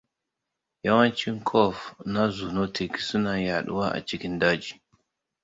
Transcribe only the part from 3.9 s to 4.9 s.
a cikin daji.